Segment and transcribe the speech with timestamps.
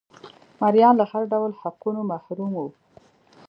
[0.61, 2.67] مریان له هر ډول حقونو محروم وو.